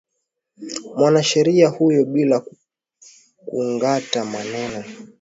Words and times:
mwanasheria 0.97 1.69
huyo 1.69 2.05
bila 2.05 2.45
kungata 3.45 4.25
maneno 4.25 4.83